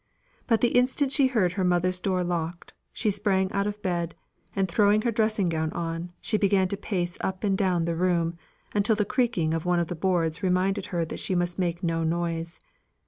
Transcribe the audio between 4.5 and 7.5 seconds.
and throwing her dressing gown on, she began to pace up